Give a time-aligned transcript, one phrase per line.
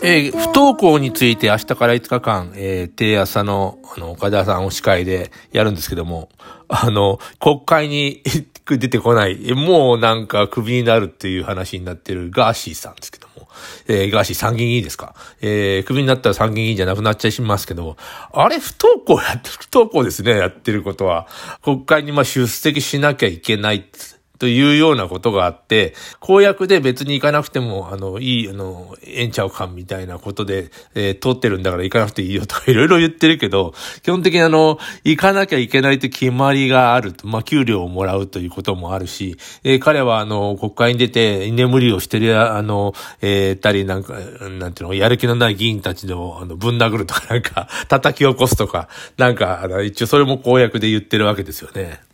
[0.00, 6.28] えー、不登校について明日から5日間、えー、定朝の、あの、岡田さんお司会でやるんですけども、
[6.68, 8.22] あの、国会に
[8.66, 13.48] 出てこない、もうなんかクビになるっていう話になってるガーシーさんですけども、
[13.88, 15.14] えー、ガーシー参議院議員ですか？
[15.40, 17.96] えー、クビになったら参議院議員じゃなくなっちゃいますけど、
[18.32, 21.26] あれ不登校やって、不登校ですね、やってることは。
[21.62, 23.86] 国会にまあ出席しなきゃいけない。
[24.38, 52.07] というようなことがあって、公約で別に行かなくても、あの、いい、あの、えんちゃうかみたいなことで、えー、通ってるんだから行かなくていいよとかいろいろ言ってるけど、基本的にあの、行かなきゃいけないと決まりがあると、まあ、給料をもらうということもあるし、えー、彼はあの、国会に出て居眠りをしてる、あの、えー、たりなんか、なんていうの、やる気のない議員たちの、あの、ぶん殴るとかなんか、叩き起こすとか、なんか、あの、一応それも公約で言ってるわけですよね。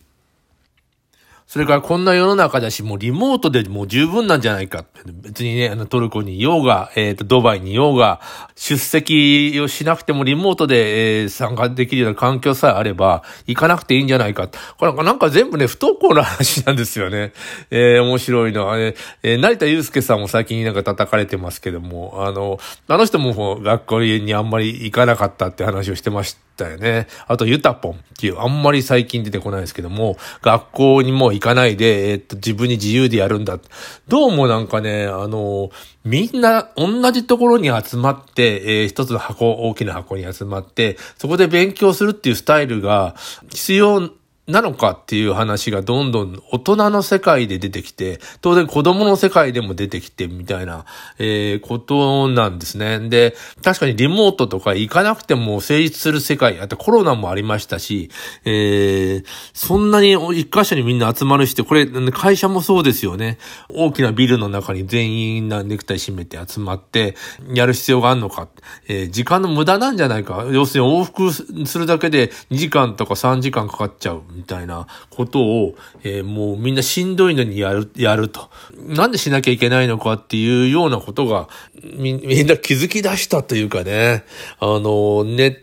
[1.54, 4.86] それからこんな世の中だし、もうリモートでもう十分なんじゃないか。
[5.06, 8.20] 別にね、あのトルコにいようが、えっ、ー、と、ドバイにいようが、
[8.56, 14.48] 出席をしなくてもリモートで、えー、参加できるような環境さえあれば、行かなくていいんじゃないか。
[14.78, 17.32] これなんか全部ね、不登校の話なんですよね。
[17.70, 27.08] えー、面白いのは、ね、えー、成田祐介さんも最近なんか叩かれてますけども、あの、あの人も学校にあんまり行かなかったって話をしてましたよね。
[27.26, 33.58] あと、ユタポンっていう、あんまり最近出てこないですけども、学校にも行かないで、えー、っと、自分に自由でやるんだ。
[34.06, 35.70] どうもなんかね、あの、
[36.04, 43.16] みんな同じところに集まって、えー、一つの箱、大きな箱に集まって、そこで勉強するっていうスタイルが
[43.50, 44.10] 必要
[44.46, 50.84] なのかっていう話がどんどん大人の世界で出てきて、当然子供の世界でも出てきてみたいな、
[51.18, 53.08] えー、ことなんですね。
[53.08, 58.10] で、確かにリモートとか行かなくても成立する世界、あとコロナもありましたし、
[58.44, 63.38] えー、そんなに一箇所にみんな集まるして、これ会社もそうですよね。
[63.70, 67.16] 大きなビルの中に全員ネクタイ締めて集まって
[67.54, 68.48] やる必要があるのか。
[68.88, 70.44] えー、時間の無駄なんじゃないか。
[70.50, 74.22] 要するに往復するだけで2時間とか3時間かかっちゃう。
[74.34, 78.50] みたいなことを、えー、もうみんなしんどいのにやる、やると。
[78.76, 81.48] なんでしなきゃいけないのかっていうようなことが、
[81.82, 84.24] み、みんな気づき出したというかね、
[84.58, 85.58] あの、ネッ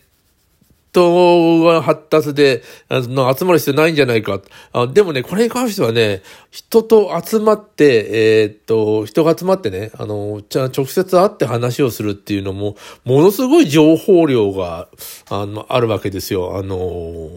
[0.91, 4.41] トが発達で、あの、集まる必要ないんじゃないか。
[4.73, 6.21] あでもね、これに関してはね、
[6.51, 12.75] 人と集まって、えー、っと、人が集まってね、あの、じゃ直接会って話をするっていうのも、
[13.05, 14.89] ものすごい情報量が、
[15.29, 16.57] あの、あるわけですよ。
[16.57, 17.29] あの、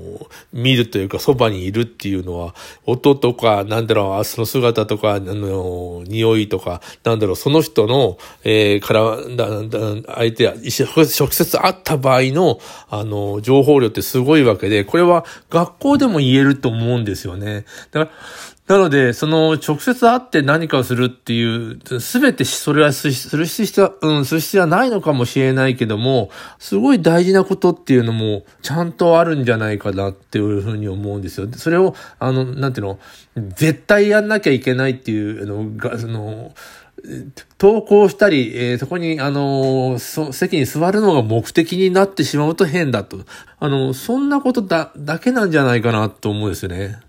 [0.52, 12.58] 見るというか、そばにいるっていうのは、音とか、なんだろう、その姿とか、あの、匂いとか、なんだろう、その人の、えー、から、だ、だ、相手、直接会った場合の、
[12.90, 17.64] あの、情報量ってすごいわけで、これは学校でも言えると思うんですよね。
[17.92, 18.18] だから、
[18.66, 31.48] なので、その、直接会って何かをするっていう、すべてそれはする必要は、うん、する必要はないのかもしれないけども、すごい大事なことっていうのも、ちゃんとあるんじゃないかなっていうふうに思うんですよ。
[31.52, 32.98] それを、あの、なんていうの、
[33.36, 36.54] 絶対やんなきゃいけないっていう、の、が、その、
[37.58, 43.18] 投稿したり、えー、そこに、あのー、席に座るのが目的になってしまうと変だと。
[43.58, 47.00] あの、そんなことだ、だけなんじゃないかなと思うんですよね。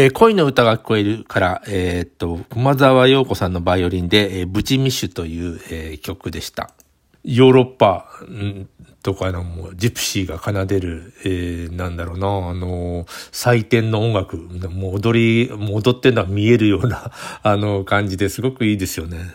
[0.00, 6.70] えー、恋の歌が聞こえるから、えー、っと、熊沢陽子さんのバイオリンで、えー、ブチミッシュという、えー、曲でした。
[7.22, 8.66] ヨーロッパ、ん
[9.02, 17.12] とかのもうジプシーが奏でる、えー、なんだろうな、あの、祭典の音楽、もう踊り、もう踊ってんのは見えるような、
[17.42, 19.34] あの、感じですごくいいですよね。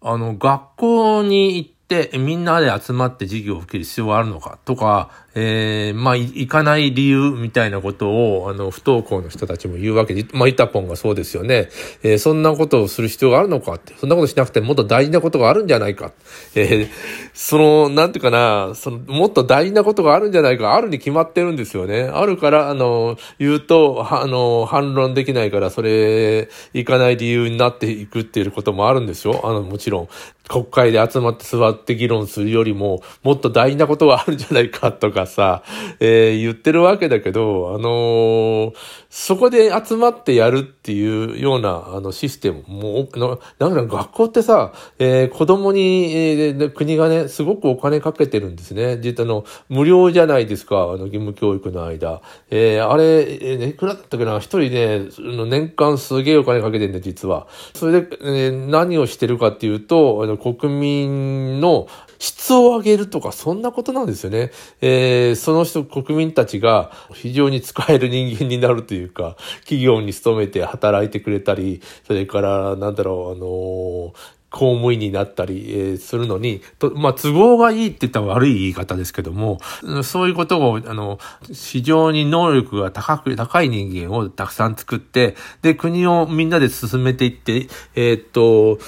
[0.00, 4.58] あの、学校に行って、みんなで集まって授業を受ける必要はあるのか？
[4.64, 11.68] とか、えー、まあ、行かない理由みたいなことを、あの、不登校の人たちも言うわけで、まあ、イタポンがそうですよね。
[12.02, 13.74] えー、そんなことをする必要があるのか？
[13.74, 16.12] って、そんなことしなくてもっと大事なことがあるんじゃないか？
[16.54, 16.88] えー、
[17.34, 22.04] その、なんていうかな、その、もっと大事なことがあるんじゃないか、あるに決まってるんですよね。
[22.04, 29.42] あるから、あの、言うと、あの、反論できないから、それ、行かない理由になっていくっていうこともあるんですよ。
[29.44, 30.08] あの、もちろん。
[30.48, 35.62] 国会で集まって座ってって議論するよりも、もっと大事なことがあるんじゃないかとかさ、
[36.00, 38.74] えー、言ってるわけだけど、あのー、
[39.18, 48.98] そこで集まってやるっていうような、あの、システムも、のなんか学校ってさ、えー、子供に、えー、国がね、すごくお金かけてるんですね。
[49.00, 52.20] 実はあの、無料じゃないですか、あの、義務教育の間。
[52.50, 55.08] えー、あれ、えー、いくらだったっけな、一人ね、
[55.48, 57.46] 年間すげえお金かけてるんだ、実は。
[57.74, 61.88] それで、えー、何をしてるかっていうと、あの、国民の
[62.18, 64.50] 質を上げるとか、そんなことなんですよね。
[64.80, 74.14] えー、その人、国民たちが非常に使える人間になるといういうか、企業に勤めて働いてくれたり、それから、なんだろう、あの
[74.56, 79.58] 公務員になったり、するのに、と、まあ、都合がいいって言ったら悪い言い方ですけども、
[80.02, 81.18] そういうことを、あの、
[81.52, 88.78] 非常に能力が高く、高い人間をたくさん作って、で、国をみんなで進めていって、えー、っと、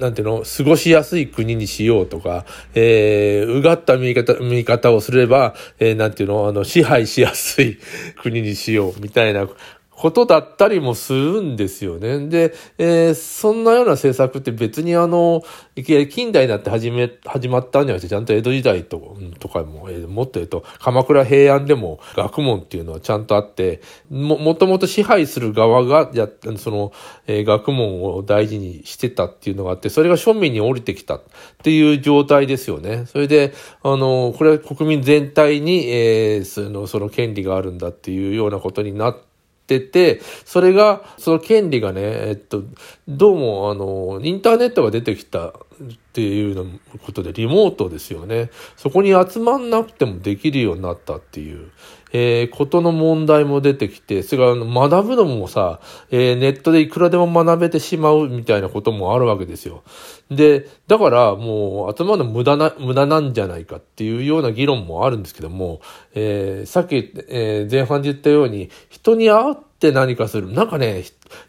[0.00, 7.78] なんていうの、過ごしやすい国にしようとか、えー、うがった見方、見方をすれば、えー、なんていうの、あの、支配しやすい
[8.22, 9.46] 国にしようみたいな
[9.94, 12.26] ことだったりもするんですよね。
[12.26, 15.44] で、えー、そんなような政策って別にあの、
[15.76, 23.80] 近代になって始め、始まったんじゃなくて、ちゃんと江戸時代ととかも、えー、もっと言うと、鎌倉平安でも学問っていうのはちゃんとあって、
[24.10, 26.92] も、もともと支配する側が、や、その、
[27.26, 31.22] えー、学問を大事にしてたっていうのがあって、それが庶民に降りてきたっ
[31.62, 33.04] ていう状態ですよね。
[33.06, 39.31] それで、あの、これは国民全体に、えー、その、その権利があるんだっていうようなことになって、
[39.62, 42.64] ってて、それが、その権利がね、えっと、
[43.08, 45.54] どうも、あの、インターネットが出てきた
[45.90, 46.66] っていうの
[47.04, 48.50] ことで、リモートですよね。
[48.76, 51.70] そこに集まんなくてもできるようになったっていう。
[52.12, 59.82] えー、ことの問題も出てきて、それから学ぶのもさ、えー、ネットでいくらでも学べてしまうみたいなこともあるわけですよ。
[60.30, 65.80] で、だからもう集まるの無駄な、無駄なんじゃないかっていうような議論もあるんですけども、
[66.14, 69.52] えー、さっき、え前半で言ったように、人に会
[69.88, 70.52] って何かする。
[70.52, 71.02] なんかね、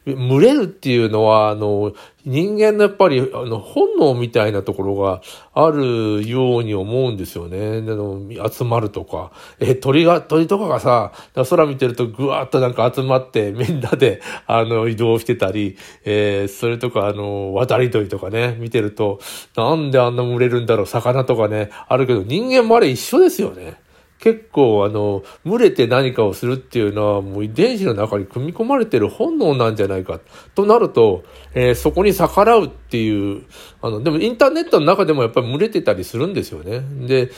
[0.06, 1.94] 群れるっていうのは、あの、
[2.26, 5.22] 人間のやっぱり、あの、本能みたいなところが
[5.54, 7.78] あるように思うんですよね。
[7.78, 9.32] あの、集まるとか。
[9.60, 11.12] え、鳥が、鳥とかがさ、
[11.48, 19.20] 空見てるとぐわーっとなんか集まって、みんなで、あの、移動してたり、えー、それとか、あの、渡り鳥とかね、見てると、
[19.56, 23.76] なんであんな群れるんだろう、魚とかね、あるけど、人間もあれ一緒ですよね。
[24.24, 30.22] 結構あの、群れて何かをするっていうのはもう遺伝子の中に組み込まれてる本能なんじゃないか。
[30.56, 33.44] となると、えー、そこに逆らうっていう、
[33.82, 36.80] あの、でもインターネットの中でもやっぱり群れてたりするんですよね。
[37.06, 37.32] で、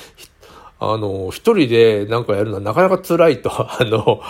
[0.94, 3.50] あの、一人でなんかやるのはなかなか辛いと、
[3.82, 4.22] あの、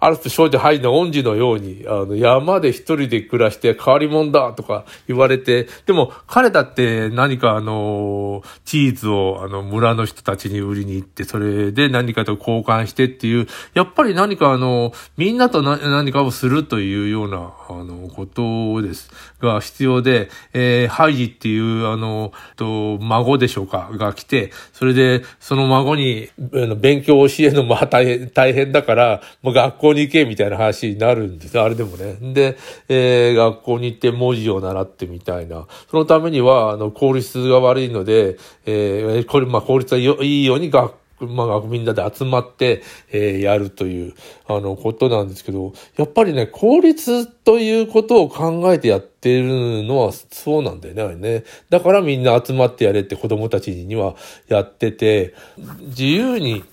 [0.00, 19.10] ある種少女ハイの恩師のように、あの、山で一人で暮らして変わり者だとか言われて、でも彼だって何かあの、チーズをあの、村の人たちに売りに行って、それで何かと交換してっていう、やっぱり何かあの、みんなと何かをするというような、あの、ことです。
[19.40, 26.30] が必要で、えー、ハイジっていう、あの、と、孫でしょうか、が来て、それで、その孫に、に
[26.76, 32.14] 勉強を教えるのも大変、大変だから、もう学校に行け、みたいな話になるんですあれでもね。
[32.32, 32.56] で、
[32.88, 35.66] えー、学校に行って文字を習ってみたいな。
[35.90, 44.14] そのためには、あの、効率が悪いので、えー、これ、まあ、効率がいいように学まあ、みんなで集まって、えー、やるという、
[44.46, 51.44] あの、ことなんですけど、やっぱりね、効率ということを考えてやってるのはそうなんだよね、あれね。
[51.68, 54.16] だからみんな集まってやれって子供たちには
[54.48, 55.34] やってて、
[55.80, 56.64] 自由に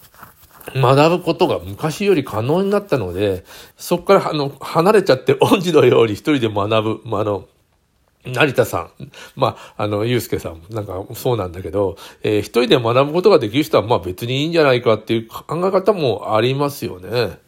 [0.75, 3.45] 学ぶことが昔より可能になったので、
[3.77, 7.47] そこからあの離れちゃって恩師のように一人で学ぶ、ま、あの、
[8.33, 17.39] 成田さん、まあ、あの、ゆうすけさん、なんかそうなんだけど、えー、一人で学ぶことができる人は、まあ別にいいんじゃないかっていう考え方もありますよね。